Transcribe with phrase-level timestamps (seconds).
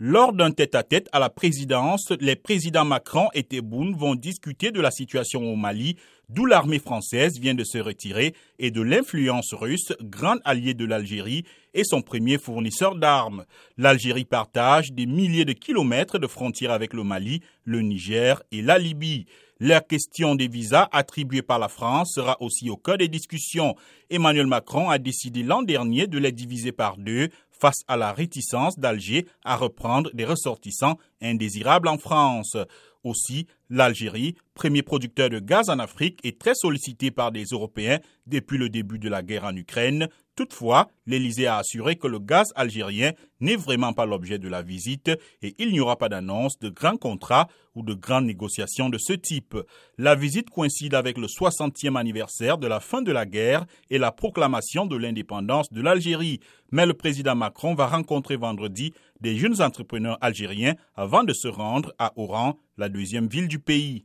[0.00, 4.90] Lors d'un tête-à-tête à la présidence, les présidents Macron et Tebboune vont discuter de la
[4.90, 5.94] situation au Mali,
[6.28, 11.44] d'où l'armée française vient de se retirer, et de l'influence russe, grande alliée de l'Algérie
[11.74, 13.44] et son premier fournisseur d'armes.
[13.78, 18.78] L'Algérie partage des milliers de kilomètres de frontières avec le Mali, le Niger et la
[18.78, 19.26] Libye.
[19.60, 23.76] La question des visas attribués par la France sera aussi au cœur des discussions.
[24.10, 28.80] Emmanuel Macron a décidé l'an dernier de les diviser par deux face à la réticence
[28.80, 32.56] d'Alger à reprendre des ressortissants indésirables en France.
[33.04, 38.56] Aussi, l'Algérie, premier producteur de gaz en Afrique, est très sollicitée par des Européens depuis
[38.56, 40.08] le début de la guerre en Ukraine.
[40.36, 45.10] Toutefois, l'Élysée a assuré que le gaz algérien n'est vraiment pas l'objet de la visite
[45.42, 49.12] et il n'y aura pas d'annonce de grands contrats ou de grandes négociations de ce
[49.12, 49.56] type.
[49.98, 54.12] La visite coïncide avec le 60e anniversaire de la fin de la guerre et la
[54.12, 56.40] proclamation de l'indépendance de l'Algérie.
[56.72, 58.92] Mais le président Macron va rencontrer vendredi
[59.24, 64.04] des jeunes entrepreneurs algériens avant de se rendre à Oran, la deuxième ville du pays.